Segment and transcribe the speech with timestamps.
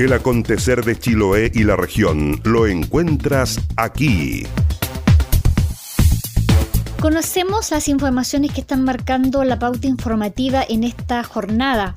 [0.00, 4.44] El acontecer de Chiloé y la región lo encuentras aquí.
[7.02, 11.96] Conocemos las informaciones que están marcando la pauta informativa en esta jornada.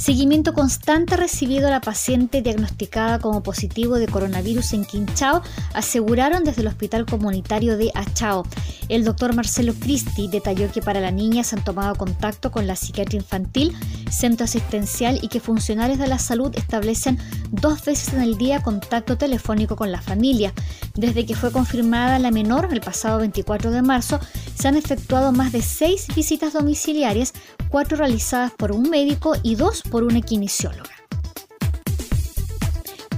[0.00, 5.42] Seguimiento constante recibido a la paciente diagnosticada como positivo de coronavirus en Quinchao,
[5.74, 8.46] aseguraron desde el Hospital Comunitario de Achao.
[8.88, 12.76] El doctor Marcelo Cristi detalló que para la niña se han tomado contacto con la
[12.76, 13.76] psiquiatría infantil,
[14.10, 17.18] centro asistencial y que funcionarios de la salud establecen
[17.50, 20.54] dos veces en el día contacto telefónico con la familia.
[20.94, 24.20] Desde que fue confirmada la menor el pasado 24 de marzo,
[24.54, 27.32] se han efectuado más de seis visitas domiciliarias,
[27.68, 30.99] cuatro realizadas por un médico y dos por una kinesióloga.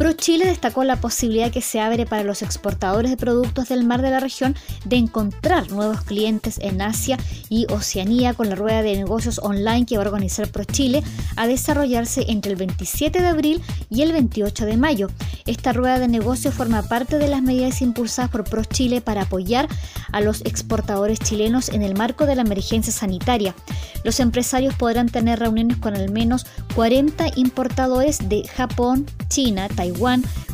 [0.02, 4.10] ProChile destacó la posibilidad que se abre para los exportadores de productos del mar de
[4.10, 7.16] la región de encontrar nuevos clientes en Asia
[7.48, 11.04] y Oceanía con la rueda de negocios online que va a organizar ProChile
[11.36, 15.08] a desarrollarse entre el 27 de abril y el 28 de mayo.
[15.46, 19.68] Esta rueda de negocios forma parte de las medidas impulsadas por ProChile para apoyar
[20.10, 23.54] a los exportadores chilenos en el marco de la emergencia sanitaria.
[24.02, 29.68] Los empresarios podrán tener reuniones con al menos 40 importadores de Japón, China,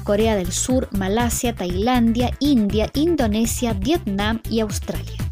[0.05, 5.28] Corea del Sur, Malasia, Tailandia, India, Indonesia, Vietnam y Australia.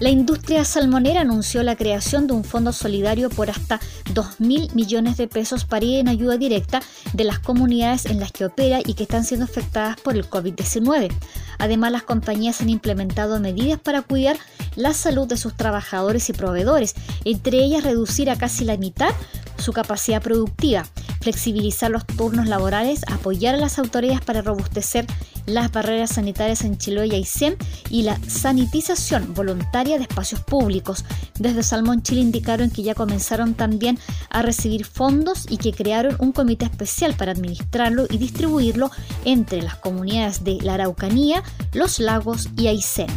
[0.00, 3.80] La industria salmonera anunció la creación de un fondo solidario por hasta
[4.14, 6.80] 2.000 millones de pesos para ir en ayuda directa
[7.12, 11.12] de las comunidades en las que opera y que están siendo afectadas por el COVID-19.
[11.58, 14.38] Además, las compañías han implementado medidas para cuidar
[14.74, 16.94] la salud de sus trabajadores y proveedores,
[17.26, 19.10] entre ellas reducir a casi la mitad
[19.58, 20.86] su capacidad productiva,
[21.20, 25.06] flexibilizar los turnos laborales, apoyar a las autoridades para robustecer
[25.54, 27.56] las barreras sanitarias en Chiloé y Aysén
[27.90, 31.04] y la sanitización voluntaria de espacios públicos.
[31.38, 33.98] Desde Salmón Chile indicaron que ya comenzaron también
[34.30, 38.90] a recibir fondos y que crearon un comité especial para administrarlo y distribuirlo
[39.24, 41.42] entre las comunidades de la Araucanía,
[41.72, 43.08] los lagos y Aysén.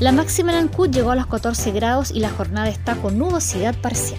[0.00, 4.18] La máxima en llegó a los 14 grados y la jornada está con nubosidad parcial.